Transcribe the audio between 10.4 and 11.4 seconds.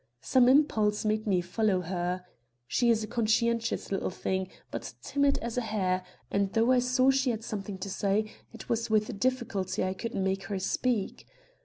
her speak.